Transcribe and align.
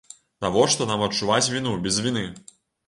Навошта 0.45 0.87
нам 0.93 1.03
адчуваць 1.09 1.41
віну 1.53 1.77
без 1.87 2.05
віны? 2.09 2.29